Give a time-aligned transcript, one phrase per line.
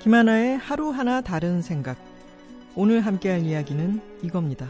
[0.00, 1.98] 김하나의 하루하나 다른 생각.
[2.74, 4.66] 오늘 함께할 이야기는 이겁니다.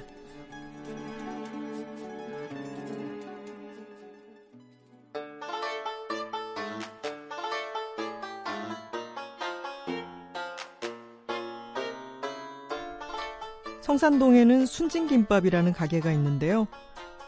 [13.82, 16.66] 성산동에는 순진김밥이라는 가게가 있는데요.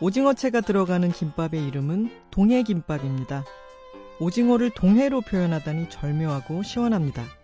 [0.01, 3.45] 오징어채가 들어가는 김밥의 이름은 동해김밥입니다.
[4.19, 7.42] 오징어를 동해로 표현하다니 절묘하고 시원합니다.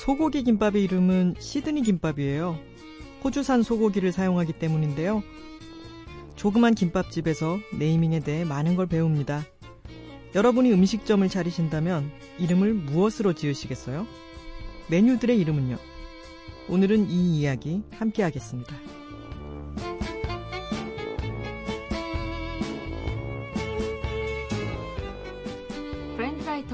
[0.00, 2.58] 소고기 김밥의 이름은 시드니 김밥이에요.
[3.22, 5.22] 호주산 소고기를 사용하기 때문인데요.
[6.36, 9.44] 조그만 김밥집에서 네이밍에 대해 많은 걸 배웁니다.
[10.34, 14.06] 여러분이 음식점을 차리신다면 이름을 무엇으로 지으시겠어요?
[14.88, 15.76] 메뉴들의 이름은요?
[16.70, 18.74] 오늘은 이 이야기 함께 하겠습니다.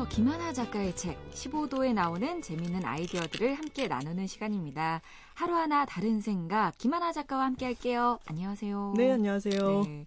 [0.06, 5.00] 브랜드라이터 김하나 작가의 책 15도에 나오는 재미있는 아이디어들을 함께 나누는 시간입니다.
[5.34, 8.18] 하루하나 다른 생각 김하나 작가와 함께 할게요.
[8.26, 8.94] 안녕하세요.
[8.96, 9.82] 네, 안녕하세요.
[9.84, 10.06] 네.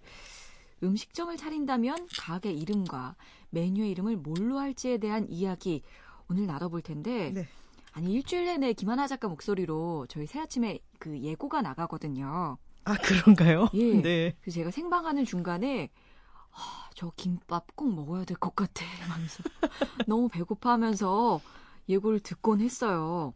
[0.84, 3.16] 음식점을 차린다면 가게 이름과
[3.52, 5.82] 메뉴의 이름을 뭘로 할지에 대한 이야기
[6.30, 7.48] 오늘 나눠볼 텐데 네.
[7.92, 12.58] 아니 일주일 내내 김하나 작가 목소리로 저희 새 아침에 그 예고가 나가거든요.
[12.86, 13.70] 아, 그런가요?
[13.74, 14.02] 예.
[14.02, 14.36] 네.
[14.42, 16.09] 그래서 제가 생방하는 중간에 아,
[17.00, 18.86] 저 김밥 꼭 먹어야 될 것 같아.
[19.08, 19.42] 하면서
[20.06, 21.40] 너무 배고파하면서
[21.88, 23.34] 예고를 듣곤 했어요.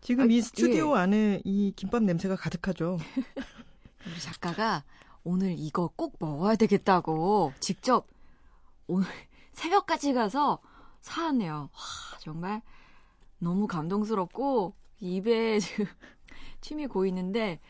[0.00, 1.00] 지금 아, 이 스튜디오 예.
[1.00, 2.98] 안에 이 김밥 냄새가 가득하죠.
[4.04, 4.82] 우리 작가가
[5.22, 8.08] 오늘 이거 꼭 먹어야 되겠다고 직접
[8.88, 9.06] 오늘
[9.54, 10.58] 새벽까지 가서
[11.02, 11.70] 사왔네요.
[11.72, 12.62] 와, 정말
[13.38, 15.86] 너무 감동스럽고 입에 지금
[16.60, 17.60] 침이 고이는데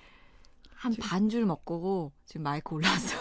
[0.74, 3.20] 한 반 줄 먹고 지금 마이크 올라왔어요.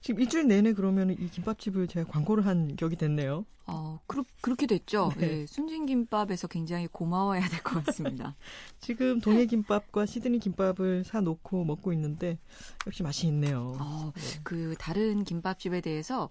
[0.00, 3.44] 지금 일주일 내내 그러면 이 김밥집을 제가 광고를 한 격이 됐네요.
[3.68, 5.10] 어, 그렇, 그렇게 됐죠.
[5.18, 5.40] 네.
[5.40, 8.36] 예, 순진김밥에서 굉장히 고마워해야 될 것 같습니다.
[8.80, 12.38] 지금 동해김밥과 시드니 김밥을 사놓고 먹고 있는데
[12.86, 13.76] 역시 맛이 있네요.
[13.80, 14.12] 어,
[14.44, 16.30] 그 다른 김밥집에 대해서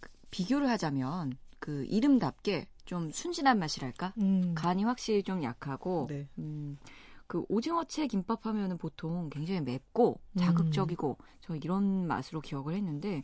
[0.00, 4.12] 그 비교를 하자면 그 이름답게 좀 순진한 맛이랄까?
[4.18, 6.26] 음, 간이 확실히 좀 약하고 네.
[6.38, 6.78] 음,
[7.30, 13.22] 그 오징어채 김밥 하면은 보통 굉장히 맵고 자극적이고 저 이런 맛으로 기억을 했는데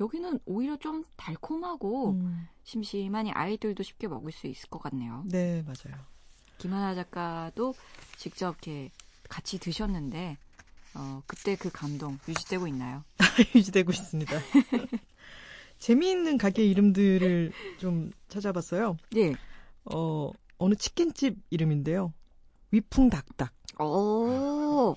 [0.00, 5.24] 여기는 오히려 좀 달콤하고 음, 심심하니 아이들도 쉽게 먹을 수 있을 것 같네요.
[5.26, 6.06] 네, 맞아요.
[6.56, 7.74] 김하나 작가도
[8.16, 8.90] 직접 이렇게
[9.28, 10.38] 같이 드셨는데
[10.94, 13.04] 어, 그때 그 감동 유지되고 있나요?
[13.54, 14.38] 유지되고 있습니다.
[15.78, 18.96] 재미있는 가게 이름들을 좀 찾아봤어요.
[19.10, 19.34] 네.
[19.84, 22.14] 어, 어느 치킨집 이름인데요.
[22.74, 23.52] 위풍닭닭.
[23.80, 24.94] 오,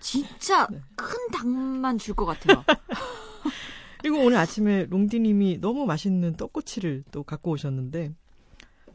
[0.00, 0.80] 진짜 네.
[0.96, 2.64] 큰 닭만 줄 것 같아요.
[4.00, 8.12] 그리고 오늘 아침에 롱디님이 너무 맛있는 떡꼬치를 또 갖고 오셨는데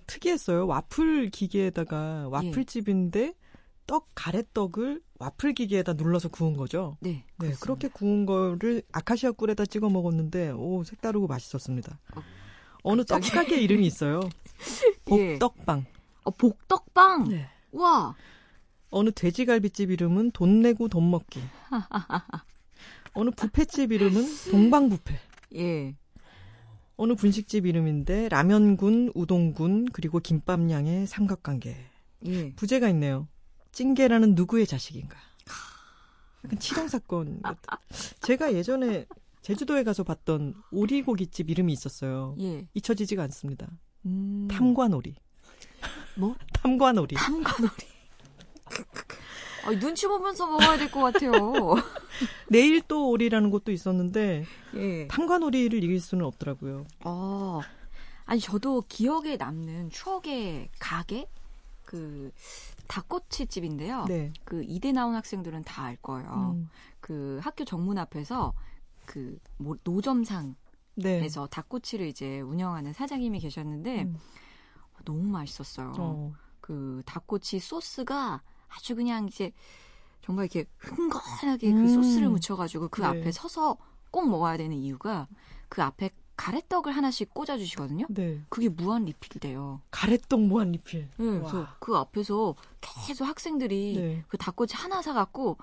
[0.07, 0.67] 특이했어요.
[0.67, 3.33] 와플 기계에다가 와플집인데
[3.87, 6.97] 떡 가래떡을 와플 기계에다 눌러서 구운 거죠.
[7.01, 7.51] 네, 네.
[7.59, 11.99] 그렇게 구운 거를 아카시아 꿀에다 찍어 먹었는데 오 색다르고 맛있었습니다.
[12.15, 12.21] 어,
[12.83, 13.29] 어느 갑자기?
[13.31, 14.21] 떡 가게 이름이 있어요.
[15.11, 15.37] 예.
[15.39, 15.85] 복떡빵.
[16.23, 17.29] 어, 복덕빵.
[17.29, 17.49] 네.
[17.71, 18.15] 와,
[18.89, 21.41] 어느 돼지갈비집 이름은 돈 내고 돈 먹기.
[23.13, 25.19] 어느 뷔페집 이름은 동방뷔페.
[25.55, 25.95] 예.
[26.97, 31.75] 어느 분식집 이름인데 라면군, 우동군, 그리고 김밥량의 삼각관계.
[32.25, 32.53] 예.
[32.53, 33.27] 부제가 있네요.
[33.71, 35.17] 찡게라는 누구의 자식인가.
[36.43, 37.41] 약간 치정 사건.
[37.41, 37.61] 같은.
[38.19, 39.05] 제가 예전에
[39.41, 42.35] 제주도에 가서 봤던 오리고기집 이름이 있었어요.
[42.39, 42.67] 예.
[42.73, 43.67] 잊혀지지가 않습니다.
[44.05, 44.47] 음.
[44.49, 45.15] 탐관오리.
[46.15, 46.35] 뭐?
[46.53, 47.15] 탐관오리.
[47.15, 47.91] 탐관오리.
[49.65, 51.31] 아, 눈치 보면서 먹어야 될 것 같아요.
[52.49, 55.07] 내일 또 오리라는 곳도 있었는데 예.
[55.07, 56.85] 탐관오리를 이길 수는 없더라고요.
[57.05, 57.61] 어.
[58.25, 61.27] 아니, 저도 기억에 남는 추억의 가게?
[61.85, 62.31] 그,
[62.87, 64.05] 닭꼬치 집인데요.
[64.07, 64.31] 네.
[64.45, 66.53] 그 이대 나온 학생들은 다 알 거예요.
[66.55, 66.69] 음,
[66.99, 68.53] 그 학교 정문 앞에서
[69.05, 70.55] 그 뭐, 노점상
[71.03, 71.49] 에서 네.
[71.49, 74.17] 닭꼬치를 이제 운영하는 사장님이 계셨는데 음,
[75.01, 75.93] 너무 맛있었어요.
[75.97, 79.51] 어, 그 닭꼬치 소스가 아주 그냥 이제
[80.21, 81.87] 정말 이렇게 흥건하게 그 음.
[81.87, 83.07] 소스를 묻혀가지고 그 네.
[83.07, 83.77] 앞에 서서
[84.11, 85.27] 꼭 먹어야 되는 이유가
[85.69, 88.07] 그 앞에 가래떡을 하나씩 꽂아주시거든요.
[88.09, 88.41] 네.
[88.49, 89.81] 그게 무한 리필돼요.
[89.91, 91.09] 가래떡 무한 리필.
[91.17, 91.75] 네, 그래서 와.
[91.79, 92.55] 그 앞에서
[93.05, 94.23] 계속 학생들이 네.
[94.27, 95.57] 그 닭꼬치 하나 사갖고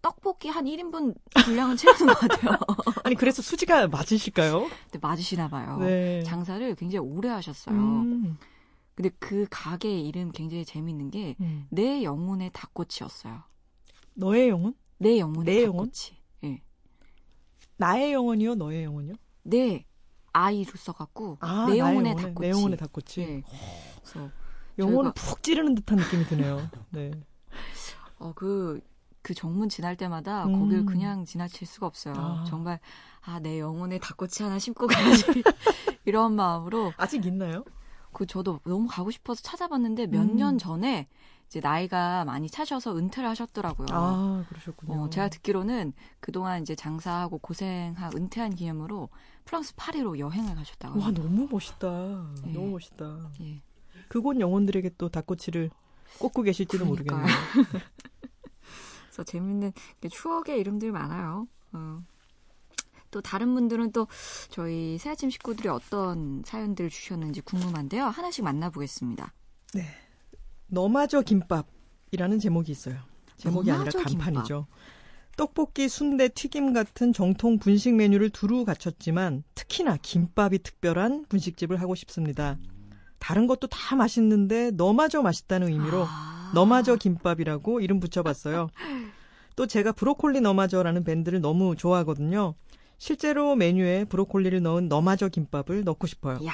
[0.00, 2.58] 떡볶이 한 1인분 분량은 채우는 것 같아요.
[3.04, 4.68] 아니 그래서 수지가 맞으실까요?
[4.90, 5.78] 근데 맞으시나 봐요.
[5.78, 6.22] 네.
[6.24, 7.76] 장사를 굉장히 오래 하셨어요.
[7.76, 8.38] 음,
[8.94, 11.66] 근데 그 가게 이름 굉장히 재밌는 게 음.
[11.70, 13.42] 내 영혼의 닭꼬치였어요.
[14.14, 14.74] 너의 영혼?
[14.98, 15.66] 내 영혼의 내?
[15.66, 16.16] 닭꼬치.
[16.44, 16.62] 예.
[17.78, 18.54] 나의 영혼이요?
[18.56, 19.14] 너의 영혼이요?
[19.44, 19.84] 내
[20.32, 22.40] 아이로 써갖고 아, 내 영혼의 영혼의- 닭꼬치.
[22.40, 23.20] 내 영혼의 닭꼬치.
[23.22, 23.42] 예.
[24.02, 24.30] 그래서
[24.78, 26.68] 영혼을 푹 찌르는 듯한 느낌이 드네요.
[26.90, 27.10] 네.
[28.18, 28.80] 어, 그,
[29.22, 30.52] 그 정문 지날 때마다 음.
[30.58, 32.14] 거길 그냥 지나칠 수가 없어요.
[32.16, 32.44] 아.
[32.46, 32.78] 정말,
[33.22, 35.24] 아, 내 영혼에 닭꼬치 하나 심고 가야지.
[36.04, 36.92] 이런 마음으로.
[36.96, 37.64] 아직 있나요?
[38.12, 40.58] 그, 저도 너무 가고 싶어서 찾아봤는데 몇년 음.
[40.58, 41.08] 전에
[41.52, 43.88] 이제 나이가 많이 차셔서 은퇴를 하셨더라고요.
[43.90, 45.02] 아, 그러셨군요.
[45.02, 49.10] 어, 제가 듣기로는 그동안 이제 장사하고 고생하 은퇴한 기념으로
[49.44, 50.98] 프랑스 파리로 여행을 가셨다고.
[50.98, 51.88] 와, 너무 멋있다.
[52.46, 52.52] 예.
[52.52, 53.32] 너무 멋있다.
[53.42, 53.60] 예.
[54.08, 55.70] 그곳 영혼들에게 또 닭꼬치를
[56.18, 57.26] 꽂고 계실지는 모르겠네요.
[59.04, 59.72] 그래서 재밌는
[60.10, 61.46] 추억의 이름들이 많아요.
[61.72, 62.02] 어.
[63.12, 64.08] 또 다른 분들은 또
[64.48, 68.06] 저희 새아침 식구들이 어떤 사연들을 주셨는지 궁금한데요.
[68.06, 69.32] 하나씩 만나보겠습니다.
[69.74, 69.84] 네.
[70.66, 72.96] 너마저 김밥이라는 제목이 있어요.
[73.36, 74.66] 제목이 아니라 간판이죠.
[74.66, 74.66] 김밥.
[75.36, 82.58] 떡볶이, 순대, 튀김 같은 정통 분식 메뉴를 두루 갖췄지만 특히나 김밥이 특별한 분식집을 하고 싶습니다.
[83.18, 86.50] 다른 것도 다 맛있는데 너마저 맛있다는 의미로 아.
[86.54, 88.68] 너마저 김밥이라고 이름 붙여봤어요.
[89.56, 92.54] 또 제가 브로콜리 너마저라는 밴드를 너무 좋아하거든요.
[93.02, 96.38] 실제로 메뉴에 브로콜리를 넣은 너마저 김밥을 넣고 싶어요.
[96.46, 96.52] 야.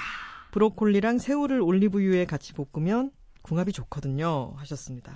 [0.51, 3.11] 브로콜리랑 새우를 올리브유에 같이 볶으면
[3.43, 4.55] 궁합이 좋거든요.
[4.57, 5.13] 하셨습니다.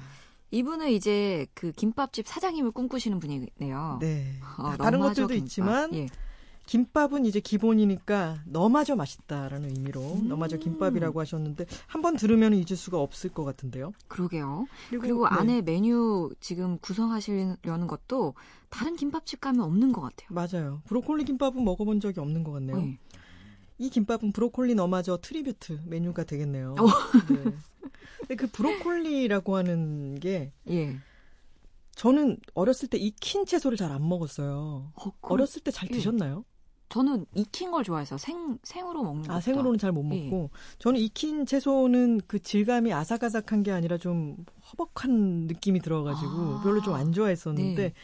[0.50, 3.96] 이분은 이제 그 김밥집 사장님을 꿈꾸시는 분이네요.
[4.02, 4.34] 네.
[4.58, 5.44] 어, 다른 것들도 김밥.
[5.46, 6.06] 있지만 예.
[6.66, 10.28] 김밥은 이제 기본이니까 너마저 맛있다라는 의미로 음.
[10.28, 13.92] 너마저 김밥이라고 하셨는데 한 번 들으면 잊을 수가 없을 것 같은데요.
[14.08, 14.66] 그러게요.
[14.88, 15.36] 그리고, 그리고 네.
[15.36, 18.34] 안에 메뉴 지금 구성하시려는 것도
[18.70, 20.28] 다른 김밥집 가면 없는 것 같아요.
[20.30, 20.82] 맞아요.
[20.86, 22.76] 브로콜리 김밥은 먹어본 적이 없는 것 같네요.
[22.76, 22.98] 네.
[23.78, 26.74] 이 김밥은 브로콜리 너마저 tribute 메뉴가 되겠네요.
[26.78, 26.86] 어.
[27.32, 27.54] 네.
[28.20, 30.96] 근데 그 브로콜리라고 하는 게 예.
[31.94, 34.92] 저는 어렸을 때 익힌 채소를 잘 안 먹었어요.
[34.94, 35.94] 어, 그, 어렸을 때잘 예.
[35.94, 36.44] 드셨나요?
[36.92, 39.32] 저는 익힌 걸 좋아해서 생 생으로 먹는 거.
[39.32, 40.76] 아 생으로는 잘 못 먹고 예.
[40.78, 44.36] 저는 익힌 채소는 그 질감이 아삭아삭한 게 아니라 좀
[44.70, 47.94] 허벅한 느낌이 들어가지고 아, 별로 좀 안 좋아했었는데 네.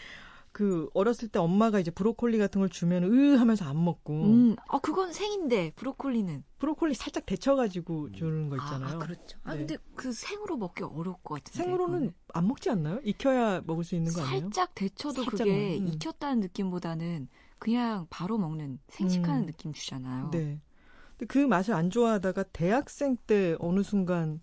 [0.53, 4.25] 그 어렸을 때 엄마가 이제 브로콜리 같은 걸 주면 으 하면서 안 먹고.
[4.25, 8.97] 음, 아 그건 생인데 브로콜리는 브로콜리 살짝 데쳐가지고 주는 거 있잖아요.
[8.97, 9.39] 아, 그렇죠.
[9.45, 9.59] 아 네.
[9.59, 11.53] 근데 그 생으로 먹기 어려울 것 같은데.
[11.63, 12.15] 생으로는 그거는.
[12.33, 13.01] 안 먹지 않나요?
[13.05, 14.41] 익혀야 먹을 수 있는 거 아니에요?
[14.41, 15.89] 살짝 데쳐도 그게 음.
[15.89, 19.47] 익혔다는 느낌보다는 그냥 바로 먹는 생식하는 음.
[19.47, 20.31] 느낌 주잖아요.
[20.31, 20.61] 네.
[21.17, 24.41] 근데 그 맛을 안 좋아하다가 대학생 때 어느 순간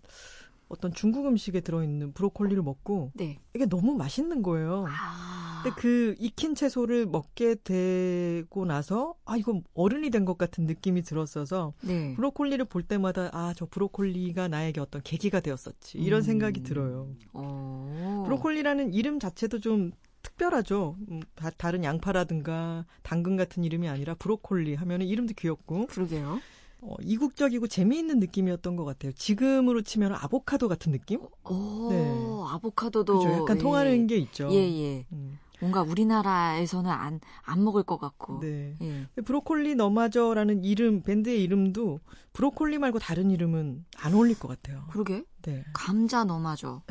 [0.68, 3.38] 어떤 중국 음식에 들어있는 브로콜리를 먹고 네.
[3.54, 4.84] 이게 너무 맛있는 거예요.
[4.88, 5.62] 아.
[5.62, 11.72] 근데 그 익힌 채소를 먹게 되고 나서 아 이건 어른이 된 것 같은 느낌이 들었어서
[11.82, 12.14] 네.
[12.16, 16.22] 브로콜리를 볼 때마다 아 저 브로콜리가 나에게 어떤 계기가 되었었지 이런 음.
[16.22, 17.08] 생각이 들어요.
[17.32, 17.38] 오.
[17.40, 18.22] 어.
[18.26, 19.92] 브로콜리라는 이름 자체도 좀
[20.36, 20.96] 특별하죠.
[21.10, 25.86] 음, 다, 른 양파라든가 당근 같은 이름이 아니라 브로콜리 하면 은 이름도 귀엽고.
[25.86, 26.40] 그러게요.
[26.82, 29.12] 어, 이국적이고 재미있는 느낌이었던 것 같아요.
[29.12, 31.20] 지금으로 치면 아보카도 같은 느낌?
[31.44, 32.54] 오, 네.
[32.54, 33.42] 아보카도도 그렇죠.
[33.42, 33.60] 약간 예.
[33.60, 34.48] 통하는 게 있죠.
[34.52, 35.06] 예, 예.
[35.12, 35.38] 음.
[35.58, 38.40] 뭔가 우리나라에서는 안, 안 먹을 것 같고.
[38.40, 38.76] 네.
[38.82, 39.06] 예.
[39.22, 42.00] 브로콜리 너마저라는 이름, 밴드의 이름도
[42.34, 44.84] 브로콜리 말고 다른 이름은 안 어울릴 것 같아요.
[44.90, 45.24] 그러게?
[45.42, 45.64] 네.
[45.72, 46.82] 감자 너마저.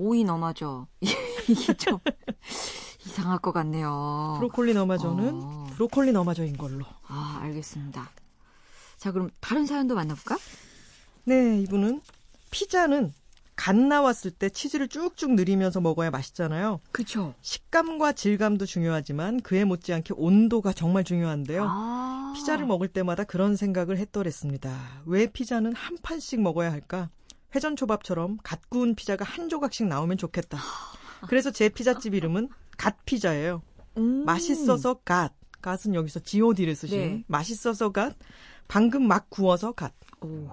[0.00, 0.86] 오이 너마저.
[1.48, 1.98] 이게 좀
[3.06, 4.36] 이상할 것 같네요.
[4.38, 5.66] 브로콜리 너마저는 어.
[5.72, 6.84] 브로콜리 너마저인 걸로.
[7.06, 8.10] 아, 알겠습니다.
[8.96, 10.36] 자, 그럼 다른 사연도 만나볼까?
[11.24, 12.00] 네, 이분은
[12.50, 13.12] 피자는
[13.58, 16.80] 갓 나왔을 때 치즈를 쭉쭉 늘이면서 먹어야 맛있잖아요.
[16.92, 17.34] 그렇죠.
[17.42, 21.66] 식감과 질감도 중요하지만 그에 못지않게 온도가 정말 중요한데요.
[21.68, 25.02] 아~ 피자를 먹을 때마다 그런 생각을 했더랬습니다.
[25.06, 27.10] 왜 피자는 한 판씩 먹어야 할까?
[27.54, 30.58] 회전 초밥처럼 갓 구운 피자가 한 조각씩 나오면 좋겠다.
[31.26, 33.62] 그래서 제 피자집 이름은 갓 피자예요.
[33.96, 35.32] 음~ 맛있어서 갓.
[35.60, 37.24] 갓은 여기서 god를 쓰신 네.
[37.26, 38.16] 맛있어서 갓.
[38.68, 39.92] 방금 막 구워서 갓.
[40.20, 40.48] 오.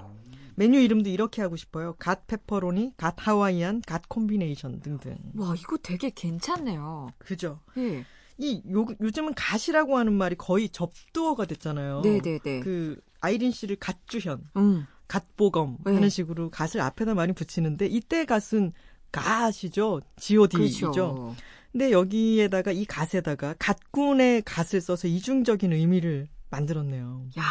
[0.55, 1.95] 메뉴 이름도 이렇게 하고 싶어요.
[1.99, 5.17] 갓 페퍼로니, 갓 하와이안, 갓 콤비네이션 등등.
[5.35, 7.09] 와, 이거 되게 괜찮네요.
[7.17, 7.59] 그죠?
[7.77, 8.05] 예.
[8.37, 12.01] 이 요, 요즘은 갓이라고 하는 말이 거의 접두어가 됐잖아요.
[12.01, 12.21] 네네네.
[12.21, 12.59] 네, 네.
[12.61, 14.87] 그 아이린 씨를 갓주현, 음.
[15.07, 15.93] 갓보검 네.
[15.93, 18.73] 하는 식으로 갓을 앞에다 많이 붙이는데 이때 갓은
[19.21, 20.01] 갓이죠.
[20.17, 20.91] god이죠.
[20.91, 21.35] 그렇죠.
[21.71, 27.27] 근데 여기에다가 이 갓에다가 갓군의 갓을 써서 이중적인 의미를 만들었네요.
[27.37, 27.43] 야.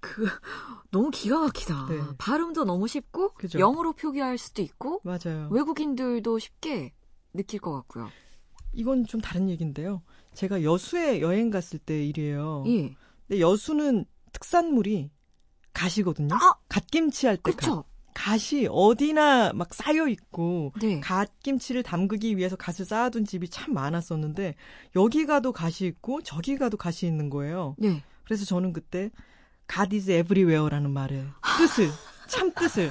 [0.00, 0.26] 그
[0.90, 1.86] 너무 기가 막히다.
[1.88, 2.00] 네.
[2.18, 3.58] 발음도 너무 쉽고 그죠?
[3.58, 5.48] 영어로 표기할 수도 있고 맞아요.
[5.50, 6.92] 외국인들도 쉽게
[7.34, 8.10] 느낄 것 같고요.
[8.72, 10.02] 이건 좀 다른 얘기인데요.
[10.34, 12.64] 제가 여수에 여행 갔을 때 일이에요.
[12.66, 12.94] 예.
[13.26, 15.10] 근데 여수는 특산물이
[15.72, 16.34] 갓이거든요.
[16.34, 16.54] 아!
[16.68, 17.84] 갓김치 할때 갓.
[18.14, 21.00] 갓이 어디나 막 쌓여 있고 네.
[21.00, 24.54] 갓김치를 담그기 위해서 갓을 쌓아둔 집이 참 많았었는데
[24.96, 27.76] 여기 가도 갓이 있고 저기 가도 갓이 있는 거예요.
[27.78, 28.02] 네.
[28.24, 29.10] 그래서 저는 그때
[29.72, 31.24] God is everywhere라는 말의
[31.58, 31.90] 뜻을
[32.26, 32.90] 참 뜻을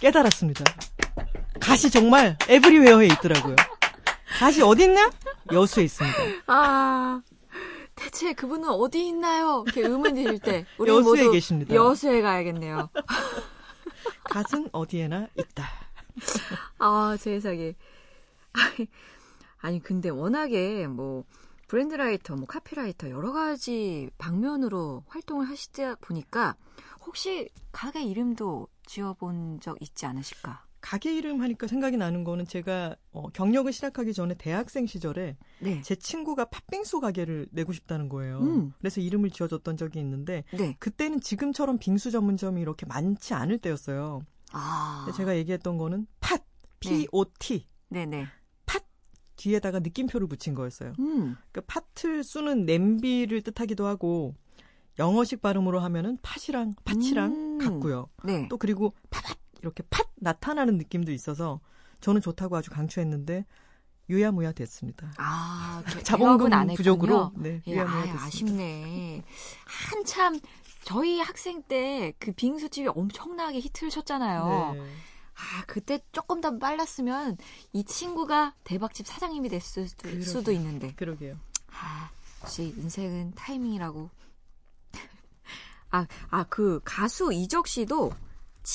[0.00, 0.64] 깨달았습니다.
[1.60, 3.56] 갓이 정말 에브리웨어에 있더라고요.
[4.38, 5.10] 갓이 어디 있나?
[5.52, 6.18] 여수에 있습니다.
[6.46, 7.22] 아,
[7.96, 9.64] 대체 그분은 어디 있나요?
[9.66, 11.74] 이렇게 의문 드실 때 우리 여수에 모두 계십니다.
[11.74, 12.90] 여수에 가야겠네요.
[14.28, 15.64] 갓은 어디에나 있다.
[16.78, 17.74] 아, 세상에.
[18.52, 18.88] 아니,
[19.58, 21.24] 아니, 근데 워낙에 뭐,
[21.66, 26.56] 브랜드라이터, 뭐, 카피라이터, 여러 가지 방면으로 활동을 하시다 보니까,
[27.06, 30.67] 혹시 가게 이름도 지어본 적 있지 않으실까?
[30.80, 35.82] 가게 이름 하니까 생각이 나는 거는 제가 어, 경력을 시작하기 전에 대학생 시절에 네.
[35.82, 38.38] 제 친구가 팥빙수 가게를 내고 싶다는 거예요.
[38.40, 38.72] 음.
[38.78, 40.76] 그래서 이름을 지어줬던 적이 있는데 네.
[40.78, 44.22] 그때는 지금처럼 빙수 전문점이 이렇게 많지 않을 때였어요.
[44.52, 45.10] 아.
[45.16, 46.44] 제가 얘기했던 거는 팥,
[46.80, 48.26] P-O-T 네네.
[49.38, 50.92] 뒤에다가 느낌표를 붙인 거였어요.
[50.98, 51.36] 음.
[51.52, 54.34] 그 팥을 쑤는 냄비를 뜻하기도 하고
[54.98, 57.58] 영어식 발음으로 하면은 팥이랑 팥이랑 음.
[57.58, 58.08] 같고요.
[58.24, 58.46] 네.
[58.50, 61.60] 또 그리고 팥 이렇게 팥 나타나는 느낌도 있어서
[62.00, 63.44] 저는 좋다고 아주 강추했는데
[64.10, 65.12] 유야무야 됐습니다.
[65.18, 67.32] 아, 그 자본금 안 부족으로.
[67.36, 68.24] 네, 예, 유야무야 아, 됐습니다.
[68.24, 69.24] 아쉽네.
[69.66, 70.40] 한참
[70.84, 74.72] 저희 학생 때 그 빙수집이 엄청나게 히트를 쳤잖아요.
[74.74, 74.80] 네.
[75.34, 77.36] 아, 그때 조금 더 빨랐으면
[77.72, 80.24] 이 친구가 대박집 사장님이 됐을 수도, 그러게요.
[80.24, 80.92] 수도 있는데.
[80.94, 81.36] 그러게요.
[81.70, 82.10] 아,
[82.42, 84.10] 역시 인생은 타이밍이라고.
[85.90, 88.12] 아, 아, 그 가수 이적 씨도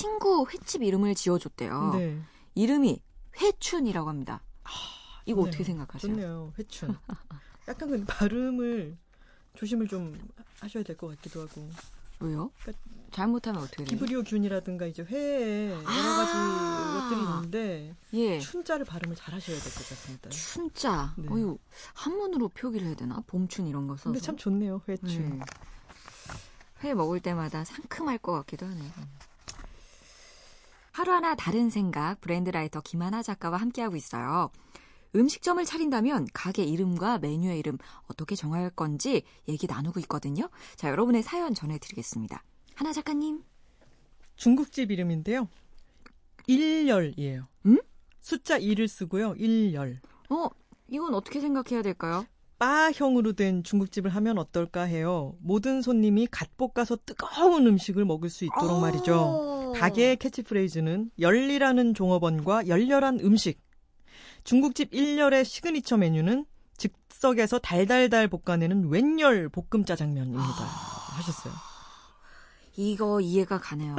[0.04, 1.92] 친구 횟집 이름을 지어줬대요.
[1.94, 2.20] 네.
[2.56, 3.00] 이름이
[3.40, 4.42] 회춘이라고 합니다.
[5.28, 5.48] 이거 좋네요.
[5.50, 6.12] 어떻게 생각하세요?
[6.16, 6.54] 좋네요.
[6.58, 6.98] 회춘.
[7.68, 8.98] 약간 근데 발음을
[9.56, 10.18] 조심을 좀
[10.60, 11.70] 하셔야 될 것 같기도 하고.
[12.22, 12.50] 왜요?
[12.62, 13.86] 그러니까 잘못하면 어떻게 돼요?
[13.86, 17.10] 기브리오 균이라든가 이제 회에 여러 가지 아.
[17.10, 18.40] 것들이 있는데 예.
[18.40, 20.30] 춘자를 발음을 잘 하셔야 될 것 같습니다.
[20.32, 21.14] 춘자.
[21.20, 21.28] 네.
[21.32, 21.60] 어유
[21.94, 23.22] 한문으로 표기를 해야 되나?
[23.28, 24.06] 봄춘 이런 거 써서.
[24.06, 24.82] 근데 참 좋네요.
[24.90, 25.38] 회춘.
[25.38, 25.46] 네.
[26.84, 28.92] 회 먹을 때마다 상큼할 것 같기도 하네요.
[30.94, 34.52] 하루하나 다른 생각 브랜드 라이터 김하나 작가와 함께하고 있어요.
[35.16, 40.50] 음식점을 차린다면 가게 이름과 메뉴의 이름 어떻게 정할 건지 얘기 나누고 있거든요.
[40.76, 42.44] 자, 여러분의 사연 전해드리겠습니다.
[42.76, 43.44] 하나 작가님.
[44.36, 45.50] 중국집 이름인데요.
[46.46, 47.48] 일열이에요.
[47.66, 47.80] 음?
[48.22, 49.34] 숫자 2를 쓰고요.
[49.38, 50.00] 일열.
[50.30, 50.48] 어,
[50.90, 52.26] 이건 어떻게 생각해야 될까요?
[52.60, 55.36] 바형으로 된 중국집을 하면 어떨까 해요.
[55.42, 59.63] 모든 손님이 갓 볶아서 뜨거운 음식을 먹을 수 있도록 말이죠.
[59.74, 59.80] 오.
[59.80, 63.62] 가게의 캐치프레이즈는 열리라는 종업원과 열렬한 음식.
[64.44, 66.46] 중국집 일열의 시그니처 메뉴는
[66.78, 70.44] 즉석에서 달달달 볶아내는 웬열 볶음 짜장면입니다.
[70.44, 71.54] 하셨어요.
[72.76, 73.96] 이거 이해가 가네요.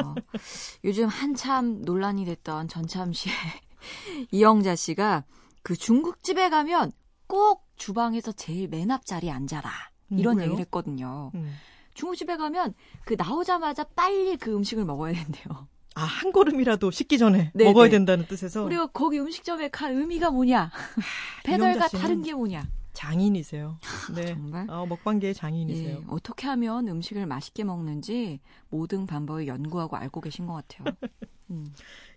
[0.84, 3.34] 요즘 한참 논란이 됐던 전참시의
[4.32, 5.24] 이영자 씨가
[5.62, 6.92] 그 중국집에 가면
[7.26, 9.70] 꼭 주방에서 제일 맨 앞자리에 앉아라.
[10.12, 10.46] 음, 이런 왜요?
[10.46, 11.30] 얘기를 했거든요.
[11.34, 11.54] 음.
[11.94, 12.74] 중국집에 가면
[13.04, 15.68] 그 나오자마자 빨리 그 음식을 먹어야 된대요.
[15.94, 17.90] 아, 한 걸음이라도 식기 전에 네, 먹어야 네.
[17.90, 20.70] 된다는 뜻에서 우리가 거기 음식점에 갈 의미가 뭐냐?
[21.44, 22.68] 배달과 다른 게 뭐냐?
[22.94, 23.78] 장인이세요.
[24.14, 24.26] 네.
[24.26, 24.68] 정말?
[24.70, 25.98] 어, 먹방계의 장인이세요.
[25.98, 30.94] 예, 어떻게 하면 음식을 맛있게 먹는지 모든 방법을 연구하고 알고 계신 것 같아요.
[31.50, 31.72] 음.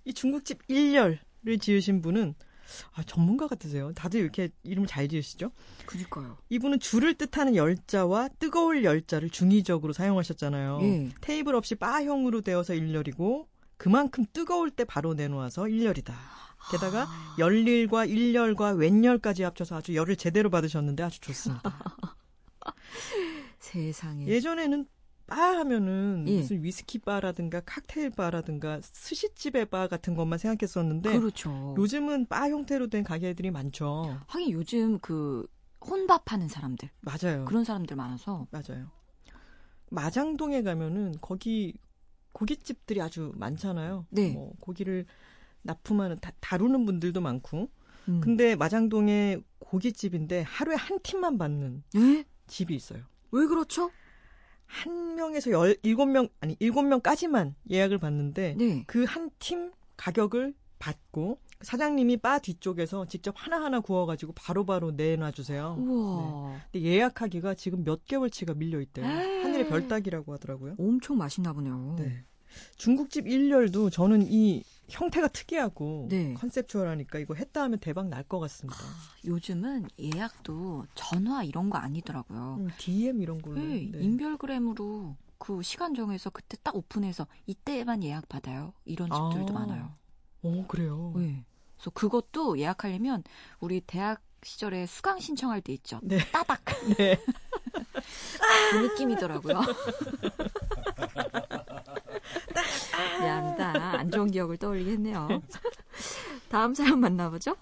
[0.05, 1.19] 이 중국집 일열을
[1.59, 2.35] 지으신 분은
[2.93, 3.91] 아, 전문가 같으세요.
[3.93, 5.51] 다들 이렇게 이름을 잘 지으시죠?
[5.85, 6.37] 그니까요.
[6.49, 10.79] 이분은 줄을 뜻하는 열자와 뜨거울 열자를 중의적으로 사용하셨잖아요.
[10.81, 11.09] 예.
[11.21, 13.47] 테이블 없이 바형으로 되어서 일열이고
[13.77, 16.13] 그만큼 뜨거울 때 바로 내놓아서 일열이다.
[16.71, 17.35] 게다가 아.
[17.39, 21.77] 열일과 일열과 웬열까지 합쳐서 아주 열을 제대로 받으셨는데 아주 좋습니다.
[23.59, 24.27] 세상에.
[24.27, 24.87] 예전에는
[25.27, 26.37] 바 하면은 예.
[26.37, 31.75] 무슨 위스키 바라든가 칵테일 바라든가 스시집의 바 같은 것만 생각했었는데 그렇죠.
[31.77, 34.19] 요즘은 바 형태로 된 가게들이 많죠.
[34.27, 35.45] 하긴 요즘 그
[35.85, 37.45] 혼밥하는 사람들 맞아요.
[37.45, 38.89] 그런 사람들 많아서 맞아요.
[39.89, 41.73] 마장동에 가면은 거기
[42.31, 44.05] 고깃집들이 아주 많잖아요.
[44.09, 44.31] 네.
[44.31, 45.05] 뭐 고기를
[45.63, 47.69] 납품하는 다, 다루는 분들도 많고.
[48.09, 48.21] 음.
[48.21, 52.25] 근데 마장동에 고깃집인데 하루에 한 팀만 받는 예?
[52.47, 53.03] 집이 있어요.
[53.31, 53.91] 왜 그렇죠?
[54.67, 58.83] 한 명에서 열 일곱 명 아니 일곱 명까지만 예약을 받는데 네.
[58.85, 65.75] 그한 팀 가격을 받고 사장님이 바 뒤쪽에서 직접 하나하나 구워가지고 바로바로 내놔 주세요.
[65.79, 66.59] 우와.
[66.71, 69.05] 근데 예약하기가 지금 몇 개월치가 밀려 있대요.
[69.05, 70.75] 하늘의 별따기라고 하더라고요.
[70.77, 71.95] 엄청 맛있나 보네요.
[71.97, 72.23] 네.
[72.77, 76.33] 중국집 일렬도 저는 이 형태가 특이하고 네.
[76.35, 78.79] 컨셉추얼하니까 이거 했다 하면 대박 날 것 같습니다.
[79.25, 82.55] 요즘은 예약도 전화 이런 거 아니더라고요.
[82.59, 83.57] 음, DM 이런 걸로.
[83.57, 83.99] 네, 네.
[84.01, 88.73] 인별그램으로 그 시간 정해서 그때 딱 오픈해서 이때만 예약 받아요.
[88.85, 89.59] 이런 집들도 아.
[89.59, 89.93] 많아요.
[90.41, 91.13] 오 그래요.
[91.17, 91.43] 네.
[91.75, 93.23] 그래서 그것도 예약하려면
[93.59, 95.99] 우리 대학 시절에 수강 신청할 때 있죠.
[96.03, 96.17] 네.
[96.31, 96.61] 따닥
[96.97, 97.19] 네.
[98.71, 99.61] 그 느낌이더라고요.
[103.19, 103.99] 미안합니다.
[103.99, 105.27] 안 좋은 기억을 떠올리게 했네요.
[106.49, 107.55] 다음 사연 만나보죠.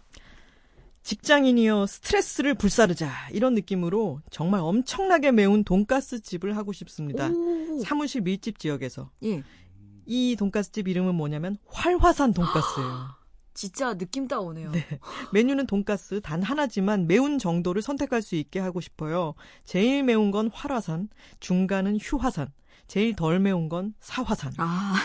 [1.03, 7.27] 직장인이여 스트레스를 불사르자 이런 느낌으로 정말 엄청나게 매운 돈가스 집을 하고 싶습니다.
[7.29, 7.79] 오.
[7.83, 9.43] 사무실 밀집 지역에서 예.
[10.07, 13.09] 이 돈가스 집 이름은 뭐냐면 활화산 돈가스예요.
[13.53, 14.71] 진짜 느낌 따오네요.
[14.71, 14.85] 네.
[15.31, 19.33] 메뉴는 돈가스 단 하나지만 매운 정도를 선택할 수 있게 하고 싶어요.
[19.63, 21.07] 제일 매운 건 활화산,
[21.39, 22.51] 중간은 휴화산,
[22.88, 24.53] 제일 덜 매운 건 사화산.
[24.57, 24.95] 아,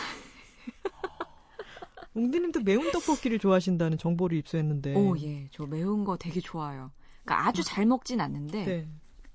[2.15, 4.95] 웅디님도 매운 떡볶이를 좋아하신다는 정보를 입수했는데.
[4.95, 5.49] 오, 예.
[5.53, 6.91] 저 매운 거 되게 좋아요.
[7.25, 8.89] 그러니까 아주 잘 먹진 않는데 네.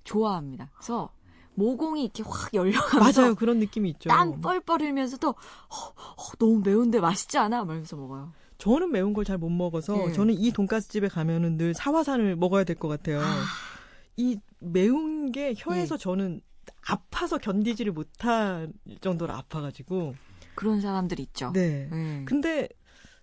[0.03, 0.69] 좋아합니다.
[0.75, 1.09] 그래서
[1.53, 3.35] 모공이 이렇게 확 열려가면서 맞아요.
[3.35, 4.09] 그런 느낌이 있죠.
[4.09, 7.63] 땀 뻘뻘 흘면서도 어, 어, 너무 매운데 맛있지 않아?
[7.63, 8.33] 말면서 먹어요.
[8.57, 10.11] 저는 매운 걸 잘 못 먹어서 네.
[10.13, 13.21] 저는 이 돈가스 집에 가면은 늘 사화산을 먹어야 될 것 같아요.
[14.17, 16.41] 이 매운 게 혀에서 저는
[16.87, 18.69] 아파서 견디지를 못할
[19.01, 20.15] 정도로 아파가지고.
[20.55, 21.51] 그런 사람들 있죠.
[21.53, 21.87] 네.
[21.91, 22.23] 네.
[22.25, 22.67] 근데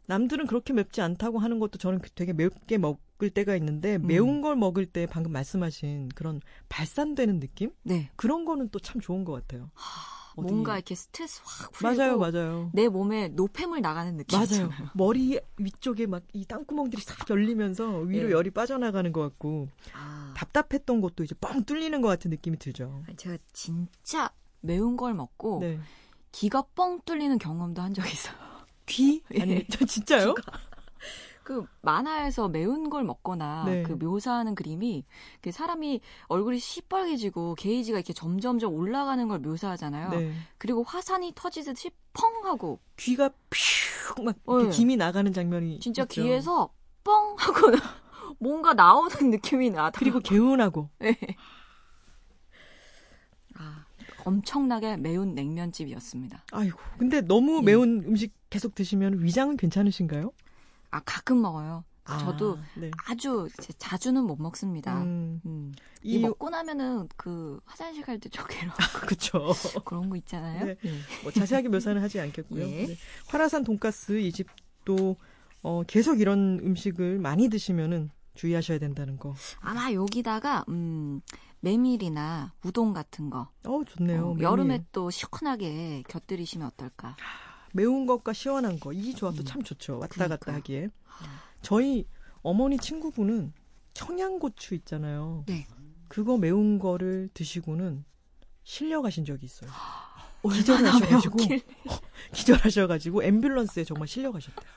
[0.06, 4.06] 남들은 그렇게 맵지 않다고 하는 것도 저는 되게 맵게 먹을 때가 있는데 음.
[4.06, 8.10] 매운 걸 먹을 때 방금 말씀하신 그런 발산되는 느낌 네.
[8.16, 9.70] 그런 거는 또 참 좋은 것 같아요.
[10.34, 12.70] 어디- 뭔가 이렇게 스트레스 확 풀리고 맞아요, 맞아요.
[12.72, 14.44] 내 몸에 노폐물 나가는 느낌 맞아요.
[14.64, 14.88] 있잖아요.
[14.94, 18.32] 머리 위쪽에 막 이 땅구멍들이 싹 열리면서 위로 네.
[18.32, 23.02] 열이 빠져나가는 것 같고 아, 답답했던 것도 이제 뻥 뚫리는 것 같은 느낌이 들죠.
[23.16, 24.30] 제가 진짜
[24.62, 25.78] 매운 걸 먹고 네.
[26.32, 28.34] 기가 뻥 뚫리는 경험도 한 적이 있어요.
[28.86, 29.22] 귀?
[29.34, 29.42] 예.
[29.42, 30.34] 아니, 저 진짜요?
[31.42, 33.82] 그 만화에서 매운 걸 먹거나 네.
[33.82, 35.04] 그 묘사하는 그림이
[35.40, 40.10] 그 사람이 얼굴이 시뻘개지고 게이지가 이렇게 점점점 올라가는 걸 묘사하잖아요.
[40.10, 40.32] 네.
[40.58, 43.30] 그리고 화산이 터지듯이 펑 하고 귀가
[44.16, 44.70] 퓨막 네.
[44.70, 46.22] 김이 나가는 장면이 진짜 있죠.
[46.22, 47.72] 귀에서 뻥 하고
[48.38, 49.92] 뭔가 나오는 느낌이 나더라고요.
[49.98, 51.18] 그리고 개운하고 네.
[54.24, 56.44] 아, 엄청나게 매운 냉면집이었습니다.
[56.52, 57.62] 아이고 근데 너무 예.
[57.62, 60.32] 매운 음식 계속 드시면 위장은 괜찮으신가요?
[60.90, 61.84] 아 가끔 먹어요.
[62.04, 62.90] 저도 네.
[63.06, 65.02] 아주 제- 자주는 못 먹습니다.
[65.02, 65.72] 음, 음.
[66.02, 68.72] 이, 이 먹고 나면은 그 화장실 갈 때 저기로
[69.06, 69.52] 그쵸.
[69.84, 70.64] 그런 거 있잖아요.
[70.66, 70.76] 네.
[70.84, 70.90] 예.
[71.22, 72.64] 뭐 자세하게 묘사는 하지 않겠고요.
[72.68, 72.86] 예.
[72.88, 72.96] 네.
[73.28, 75.16] 화라산 돈가스 이 집도
[75.62, 79.34] 어, 계속 이런 음식을 많이 드시면은 주의하셔야 된다는 거.
[79.60, 81.20] 아마 여기다가 음,
[81.72, 84.32] 메밀이나 우동 같은 거 어 좋네요.
[84.32, 84.36] 어.
[84.40, 87.16] 여름에 또 시원하게 곁들이시면 어떨까?
[87.72, 89.44] 매운 것과 시원한 거 이 조합도 음.
[89.44, 89.94] 참 좋죠.
[90.00, 90.38] 왔다 그러니까요.
[90.38, 90.88] 갔다 하기에.
[91.62, 92.06] 저희
[92.42, 93.52] 어머니 친구분은
[93.94, 95.44] 청양고추 있잖아요.
[95.46, 95.66] 네.
[96.08, 98.04] 그거 매운 거를 드시고는
[98.64, 99.70] 실려 가신 적이 있어요.
[100.42, 101.36] 기절하셔가지고.
[102.34, 104.70] 기절하셔가지고 앰뷸런스에 정말 실려 가셨대요.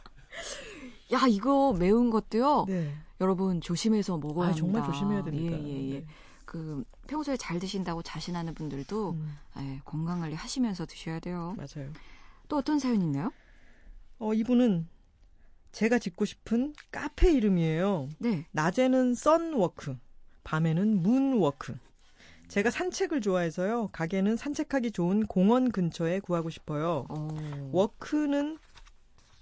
[1.14, 2.66] 야 이거 매운 것도요.
[2.68, 2.94] 네.
[3.22, 4.66] 여러분 조심해서 먹어야 아, 합니다.
[4.68, 5.58] 정말 조심해야 됩니다.
[5.58, 6.00] 예, 예, 예.
[6.02, 6.06] 네.
[6.46, 11.56] 그 평소에 잘 드신다고 자신하는 분들도 음, 예, 건강 관리 하시면서 드셔야 돼요.
[11.58, 11.92] 맞아요.
[12.48, 13.32] 또 어떤 사연 있나요?
[14.20, 14.88] 어, 이분은
[15.72, 18.10] 제가 짓고 싶은 카페 이름이에요.
[18.20, 18.46] 네.
[18.52, 19.98] 낮에는 sun walk,
[20.44, 21.78] 밤에는 문워크.
[22.48, 23.90] 제가 산책을 좋아해서요.
[23.92, 27.06] 가게는 산책하기 좋은 공원 근처에 구하고 싶어요.
[27.10, 27.70] 어.
[27.74, 28.60] walk는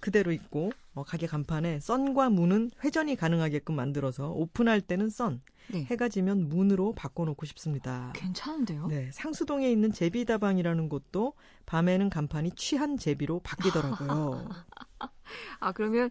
[0.04, 5.40] 그대로 있고 어, 가게 간판에 sun과 moon은 회전이 가능하게끔 만들어서 오픈할 때는 sun,
[5.72, 5.84] 네.
[5.84, 8.12] 해가 지면 moon으로 바꿔놓고 싶습니다.
[8.14, 8.88] 괜찮은데요?
[8.88, 11.32] 네, 상수동에 있는 제비다방이라는 곳도
[11.64, 14.46] 밤에는 간판이 취한 제비로 바뀌더라고요.
[15.60, 16.10] 아 그러면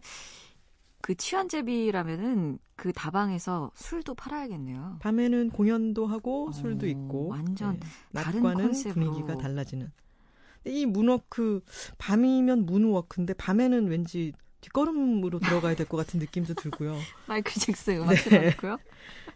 [1.01, 4.97] 그 취한 제비라면은 그 다방에서 술도 팔아야겠네요.
[5.01, 8.71] 밤에는 공연도 하고 술도 어, 있고 완전 네, 낮과는.
[8.91, 9.91] 분위기가 달라지는.
[10.65, 11.62] 이 문워크
[11.97, 16.97] 밤이면 moonwalk인데 밤에는 왠지 뒷걸음으로 들어가야 될 것 같은 느낌도 들고요.
[17.28, 18.15] 마이클 잭슨 음악 네.
[18.23, 18.78] 틀어놓고요.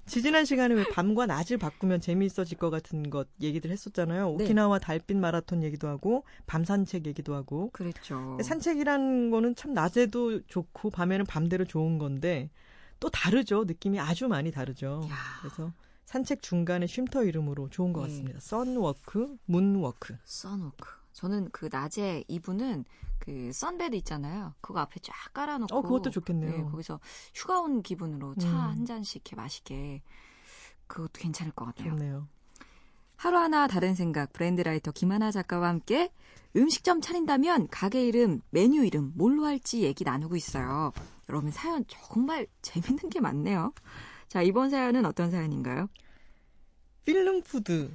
[0.05, 4.35] 지지난 시간에 왜 밤과 낮을 바꾸면 재미있어질 것 같은 것 얘기들 했었잖아요.
[4.37, 4.45] 네.
[4.45, 8.37] 오키나와 달빛 마라톤 얘기도 하고 밤 산책 얘기도 하고 그랬죠.
[8.41, 12.49] 산책이라는 거는 참 낮에도 좋고 밤에는 밤대로 좋은 건데
[13.01, 13.65] 또 다르죠.
[13.65, 15.01] 느낌이 아주 많이 다르죠.
[15.11, 15.15] 야.
[15.41, 15.73] 그래서
[16.05, 18.07] 산책 중간에 쉼터 이름으로 좋은 것 네.
[18.07, 18.39] 같습니다.
[18.39, 20.15] Sun walk, moonwalk.
[20.23, 20.96] Sun walk.
[21.17, 22.85] 저는 그 낮에 이분은
[23.17, 24.53] 그 sunbed 있잖아요.
[24.61, 25.75] 그거 앞에 쫙 깔아놓고.
[25.75, 26.51] 어, 그것도 좋겠네요.
[26.51, 26.99] 네, 거기서
[27.33, 28.53] 휴가 온 기분으로 차 음.
[28.53, 30.03] 한 잔씩 이렇게 맛있게.
[30.85, 31.89] 그것도 괜찮을 것 같아요.
[31.89, 32.27] 좋네요.
[33.15, 36.11] 하루하나 다른 생각 brand writer 김하나 작가와 함께
[36.55, 40.91] 음식점 차린다면 가게 이름, 메뉴 이름 뭘로 할지 얘기 나누고 있어요.
[41.29, 43.73] 여러분 사연 정말 재밌는 게 많네요.
[44.27, 45.89] 자, 이번 사연은 어떤 사연인가요?
[47.05, 47.91] Film food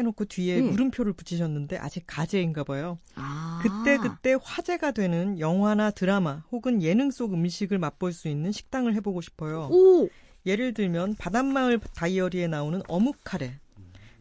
[0.00, 0.70] 해놓고 뒤에 네.
[0.70, 2.98] 물음표를 붙이셨는데 아직 가제인가 봐요.
[3.14, 3.60] 아.
[3.62, 9.20] 그때 그때 화제가 되는 영화나 드라마 혹은 예능 속 음식을 맛볼 수 있는 식당을 해보고
[9.20, 9.68] 싶어요.
[9.70, 10.08] 오!
[10.46, 13.58] 예를 들면 바닷마을 다이어리에 나오는 어묵 카레,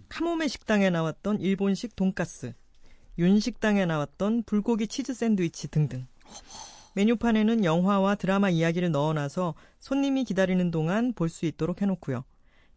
[0.09, 2.53] 카모메 식당에 나왔던 일본식 돈가스,
[3.17, 6.07] 윤 식당에 나왔던 불고기 치즈 샌드위치 등등.
[6.95, 12.23] 메뉴판에는 영화와 드라마 이야기를 넣어놔서 손님이 기다리는 동안 볼 수 있도록 해놓고요.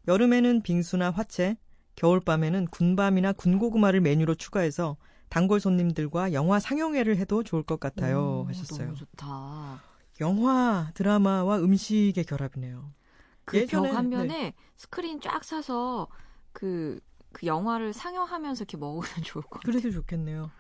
[0.09, 1.57] 여름에는 빙수나 화채,
[2.03, 4.97] 겨울밤에는 군밤이나 군고구마를 메뉴로 추가해서
[5.29, 8.43] 단골 손님들과 영화 상영회를 해도 좋을 것 같아요.
[8.45, 8.89] 오, 하셨어요.
[8.89, 9.81] 너무 좋다.
[10.21, 12.93] 영화, 드라마와 음식의 결합이네요.
[13.45, 16.09] 그 예전에, 벽한 면에 스크린 쫙 사서
[16.53, 16.99] 그,
[17.33, 19.73] 그 영화를 상영하면서 이렇게 먹으면 좋을 것 같아요.
[19.73, 20.51] 그래도 좋겠네요.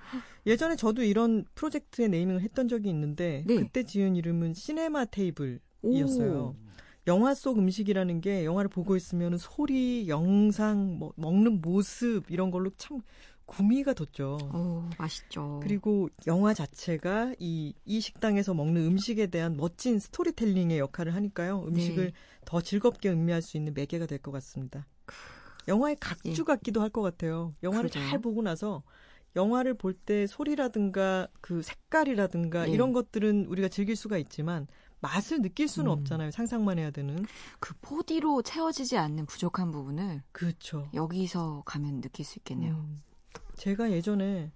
[0.46, 3.56] 예전에 저도 이런 프로젝트의 네이밍을 했던 적이 있는데 네.
[3.56, 5.60] 그때 지은 이름은 시네마 테이블이었어요.
[5.82, 6.56] 오.
[7.06, 13.00] 영화 속 음식이라는 게 영화를 보고 있으면 소리, 영상, 뭐 먹는 모습 이런 걸로 참
[13.46, 14.38] 구미가 돋죠.
[14.54, 15.60] 오, 맛있죠.
[15.62, 21.64] 그리고 영화 자체가 이, 이 식당에서 먹는 음식에 대한 멋진 스토리텔링의 역할을 하니까요.
[21.66, 22.12] 음식을 네.
[22.44, 24.86] 더 즐겁게 음미할 수 있는 매개가 될 것 같습니다.
[25.68, 26.44] 영화의 각주 예.
[26.44, 27.54] 같기도 할 것 같아요.
[27.62, 28.08] 영화를 그러죠.
[28.08, 28.82] 잘 보고 나서
[29.34, 32.72] 영화를 볼 때 소리라든가 그 색깔이라든가 예.
[32.72, 34.66] 이런 것들은 우리가 즐길 수가 있지만
[35.02, 35.98] 맛을 느낄 수는 음.
[35.98, 36.30] 없잖아요.
[36.30, 37.26] 상상만 해야 되는.
[37.60, 40.88] 그 4D로 채워지지 않는 부족한 부분을 그렇죠.
[40.94, 42.72] 여기서 가면 느낄 수 있겠네요.
[42.74, 42.98] 음.
[43.56, 44.52] 제가 예전에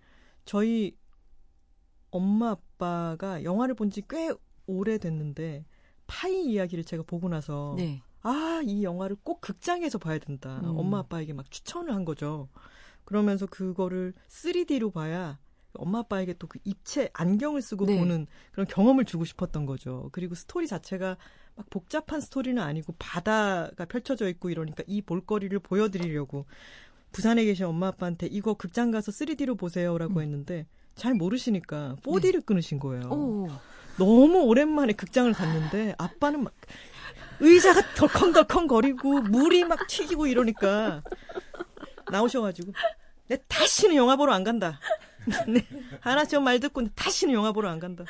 [0.46, 0.96] 저희
[2.10, 4.32] 엄마 아빠가 영화를 본 지 꽤
[4.68, 5.64] 오래됐는데
[6.06, 8.02] 파이 이야기를 제가 보고 나서 네.
[8.22, 10.60] 아, 이 영화를 꼭 극장에서 봐야 된다.
[10.64, 10.76] 음.
[10.78, 12.48] 엄마 아빠에게 막 추천을 한 거죠.
[13.04, 15.38] 그러면서 그거를 3D로 봐야
[15.78, 17.98] 엄마 아빠에게 또 그 입체 안경을 쓰고 네.
[17.98, 20.08] 보는 그런 경험을 주고 싶었던 거죠.
[20.12, 21.16] 그리고 스토리 자체가
[21.56, 26.46] 막 복잡한 스토리는 아니고 바다가 펼쳐져 있고 이러니까 이 볼거리를 보여드리려고
[27.12, 30.22] 부산에 계신 엄마 아빠한테 이거 극장 가서 3D로 보세요라고 음.
[30.22, 33.04] 했는데 잘 모르시니까 4D를 끊으신 거예요.
[33.08, 33.48] 오.
[33.98, 36.52] 너무 오랜만에 극장을 갔는데 아빠는 막
[37.40, 41.02] 의자가 덜컹덜컹 거리고 물이 막 튀기고 이러니까
[42.10, 42.72] 나오셔가지고
[43.28, 44.78] 내 다시는 영화 보러 안 간다.
[45.48, 45.66] 네,
[46.00, 48.04] 하나쯤 말 듣고 다시는 영화 보러 안 간다.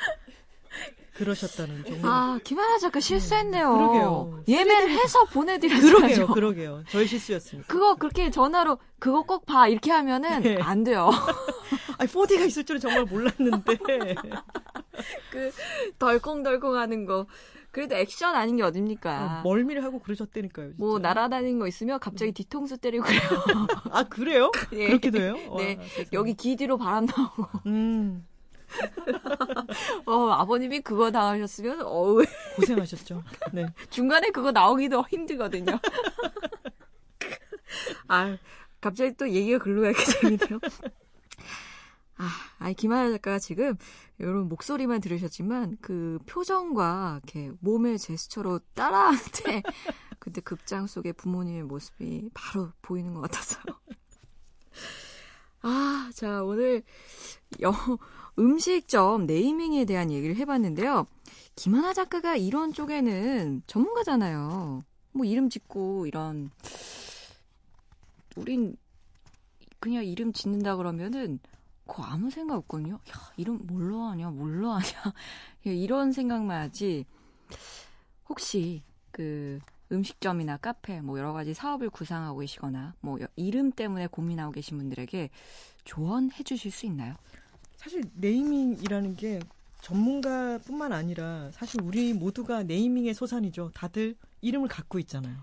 [1.15, 2.11] 그러셨다는 정말.
[2.11, 3.71] 아, 김하나 작가 실수했네요.
[3.73, 4.43] 음, 그러게요.
[4.47, 5.97] 예매를 해서 보내드렸어야죠.
[5.97, 6.83] 그러게요, 그러게요.
[6.89, 7.67] 저희 실수였습니다.
[7.67, 10.57] 그거 그렇게 전화로 그거 꼭 봐 이렇게 하면은 네.
[10.61, 11.09] 안 돼요.
[11.97, 13.77] 아니 4D가 있을 줄은 정말 몰랐는데.
[15.31, 15.51] 그
[15.97, 17.25] 덜컹덜컹하는 거.
[17.71, 19.11] 그래도 액션 아닌 게 어딥니까?
[19.11, 20.69] 아, 멀미를 하고 그러셨다니까요.
[20.69, 20.77] 진짜.
[20.79, 23.21] 뭐 날아다니는 거 있으면 갑자기 뒤통수 때리고 그래요.
[23.91, 24.51] 아 그래요?
[24.73, 24.87] 예.
[24.87, 25.35] 그렇게도 해요?
[25.57, 25.75] 네.
[25.77, 25.83] 와.
[26.13, 27.47] 여기 귀 뒤로 바람 나오고.
[27.67, 28.25] 음
[30.05, 32.23] 어, 아버님이 그거 당하셨으면 어우
[32.55, 33.23] 고생하셨죠.
[33.53, 33.65] 네.
[33.89, 35.79] 중간에 그거 나오기도 힘들거든요.
[38.07, 38.37] 아,
[38.81, 40.59] 갑자기 또 얘기가 글로 가게 되네요.
[42.17, 43.77] 아, 아니, 김하나 작가가 지금
[44.19, 49.61] 이런 목소리만 들으셨지만 그 표정과 이렇게 몸의 제스처로 따라하는데
[50.19, 53.63] 근데 극장 속의 부모님의 모습이 바로 보이는 것 같았어요.
[55.61, 56.83] 아, 자, 오늘
[57.61, 57.73] 영,
[58.39, 61.05] 음식점 네이밍에 대한 얘기를 해봤는데요.
[61.55, 64.83] 김하나 작가가 이런 쪽에는 전문가잖아요.
[65.13, 66.51] 뭐 이름 짓고 이런
[68.35, 68.77] 우린
[69.79, 71.39] 그냥 이름 짓는다 그러면은
[71.87, 72.95] 그 아무 생각 없거든요.
[72.95, 74.83] 야 이름 뭘로 하냐, 뭘로 하냐
[75.63, 77.05] 이런 생각만 하지.
[78.29, 79.59] 혹시 그
[79.91, 85.29] 음식점이나 카페 뭐 여러 가지 사업을 구상하고 계시거나 뭐 여- 이름 때문에 고민하고 계신 분들에게
[85.85, 87.15] 조언해 주실 수 있나요?
[87.77, 89.39] 사실 네이밍이라는 게
[89.81, 93.71] 전문가뿐만 아니라 사실 우리 모두가 네이밍의 소산이죠.
[93.73, 95.37] 다들 이름을 갖고 있잖아요.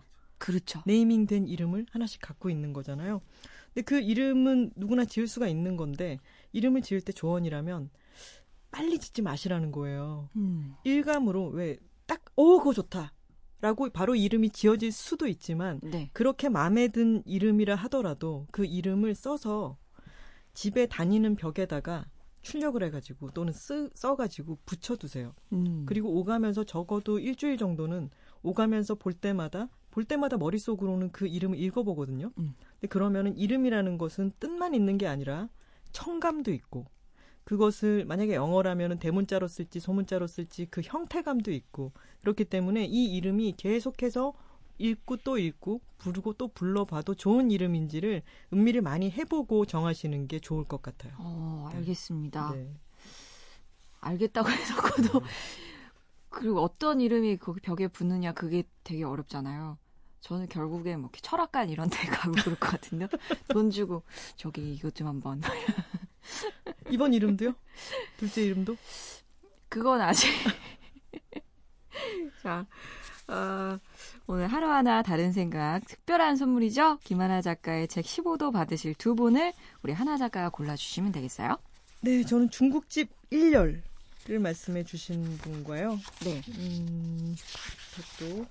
[0.44, 0.82] 그렇죠.
[0.84, 3.20] 네이밍된 이름을 하나씩 갖고 있는 거잖아요.
[3.72, 6.18] 근데 그 이름은 누구나 지을 수가 있는 건데
[6.52, 7.90] 이름을 지을 때 조언이라면
[8.70, 10.28] 빨리 짓지 마시라는 거예요.
[10.36, 10.74] 음.
[10.84, 13.12] 일감으로 왜 딱 오 그거 좋다
[13.60, 16.10] 라고 바로 이름이 지어질 수도 있지만 네.
[16.12, 19.78] 그렇게 마음에 든 이름이라 하더라도 그 이름을 써서
[20.52, 22.04] 집에 다니는 벽에다가
[22.42, 25.34] 출력을 해가지고 또는 쓰, 써가지고 붙여두세요.
[25.54, 25.84] 음.
[25.86, 28.10] 그리고 오가면서 적어도 일주일 정도는
[28.42, 32.32] 오가면서 볼 때마다 볼 때마다 머릿속으로는 그 이름을 읽어보거든요.
[32.38, 32.54] 음.
[32.72, 35.48] 근데 그러면은 이름이라는 것은 뜻만 있는 게 아니라
[35.92, 36.86] 청감도 있고
[37.44, 44.32] 그것을 만약에 영어라면은 대문자로 쓸지 소문자로 쓸지 그 형태감도 있고 그렇기 때문에 이 이름이 계속해서
[44.78, 50.82] 읽고 또 읽고 부르고 또 불러봐도 좋은 이름인지를 음미를 많이 해보고 정하시는 게 좋을 것
[50.82, 51.12] 같아요.
[51.18, 52.50] 어, 알겠습니다.
[52.52, 52.74] 네.
[54.00, 55.22] 알겠다고 해서 그도
[56.30, 59.78] 그리고 어떤 이름이 거기 벽에 붙느냐 그게 되게 어렵잖아요.
[60.24, 63.06] 저는 결국에 뭐 철학관 이런 데 가고 그럴 것 같은데
[63.48, 64.02] 돈 주고
[64.36, 65.42] 저기 이것 좀 한번
[66.90, 67.54] 이번 이름도요?
[68.16, 68.74] 둘째 이름도?
[69.68, 70.30] 그건 아직
[72.42, 72.64] 자
[73.28, 73.78] 어,
[74.26, 77.00] 오늘 하루하나 다른 생각 특별한 선물이죠.
[77.04, 81.58] 김하나 작가의 책 15도 받으실 두 분을 우리 하나 작가가 골라주시면 되겠어요.
[82.00, 83.82] 네, 저는 중국집 1열
[84.26, 85.98] 를 말씀해 주신 분과요.
[86.24, 86.40] 네.
[86.56, 87.36] 음,
[88.18, 88.46] 또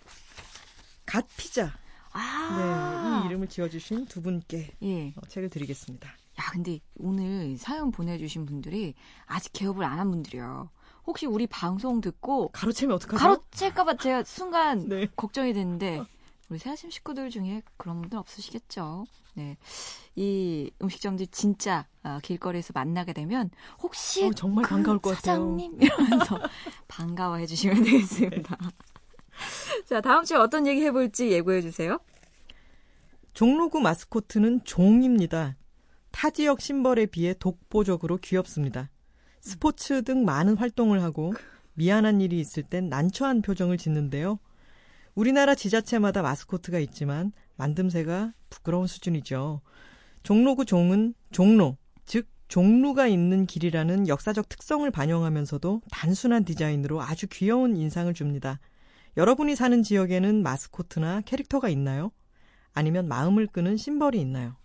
[1.13, 1.71] 갓 피자.
[2.11, 3.21] 아.
[3.21, 5.09] 네, 이 이름을 지어주신 두 분께 예.
[5.09, 6.09] 어, 책을 드리겠습니다.
[6.09, 8.95] 야, 근데 오늘 사연 보내주신 분들이
[9.27, 10.71] 아직 개업을 안 한 분들이요.
[11.05, 13.19] 혹시 우리 방송 듣고 가로채면 어떡하죠?
[13.21, 15.07] 가로챌까봐 제가 순간 네.
[15.15, 16.01] 걱정이 됐는데
[16.49, 19.05] 우리 새아침 식구들 중에 그런 분들 없으시겠죠.
[19.35, 19.57] 네,
[20.15, 23.51] 이 음식점들 진짜 어, 길거리에서 만나게 되면
[23.83, 25.35] 혹시 어, 정말 그 반가울 것 같아요.
[25.35, 26.39] 사장님 이러면서
[26.87, 28.57] 반가워해 주시면 되겠습니다.
[29.85, 31.99] 자, 다음 주에 어떤 얘기 해볼지 예고해 주세요.
[33.33, 35.57] 종로구 마스코트는 종입니다.
[36.11, 38.89] 타 지역 심벌에 비해 독보적으로 귀엽습니다.
[39.41, 41.33] 스포츠 등 많은 활동을 하고
[41.73, 44.39] 미안한 일이 있을 땐 난처한 표정을 짓는데요.
[45.15, 49.61] 우리나라 지자체마다 마스코트가 있지만 만듦새가 부끄러운 수준이죠.
[50.23, 58.13] 종로구 종은 종로, 즉 종로가 있는 길이라는 역사적 특성을 반영하면서도 단순한 디자인으로 아주 귀여운 인상을
[58.13, 58.59] 줍니다.
[59.17, 62.11] 여러분이 사는 지역에는 마스코트나 캐릭터가 있나요?
[62.73, 64.55] 아니면 마음을 끄는 심벌이 있나요?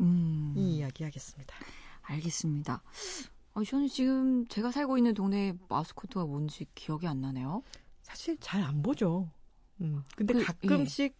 [0.00, 1.54] 음, 이 이야기 하겠습니다.
[2.02, 2.82] 알겠습니다.
[3.54, 7.62] 아, 저는 지금 제가 살고 있는 동네 마스코트가 뭔지 기억이 안 나네요.
[8.02, 9.30] 사실 잘 안 보죠.
[9.80, 10.02] 음.
[10.16, 11.16] 근데 그, 가끔씩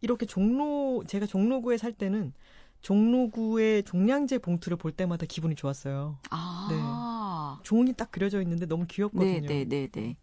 [0.00, 2.32] 이렇게 종로 제가 종로구에 살 때는
[2.80, 6.18] 종로구의 종량제 봉투를 볼 때마다 기분이 좋았어요.
[6.30, 9.40] 아, 종이 딱 그려져 있는데 너무 귀엽거든요.
[9.48, 10.16] 네, 네, 네, 네.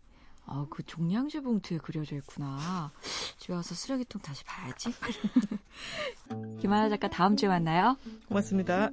[0.54, 2.92] 아, 그 종량제 봉투에 그려져 있구나.
[3.38, 4.94] 집에 와서 쓰레기통 다시 봐야지.
[6.60, 7.96] 김하나 작가 다음 주에 만나요.
[8.28, 8.92] 고맙습니다.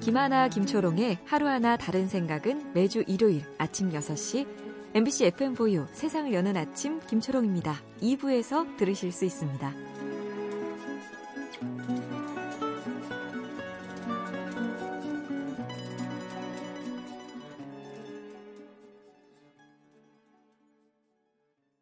[0.00, 4.46] 김하나 김초롱의 하루하나 다른 생각은 매주 일요일 아침 6시
[4.94, 7.80] MBC FM4U 세상을 여는 아침 김초롱입니다.
[8.00, 9.95] 2부에서 들으실 수 있습니다.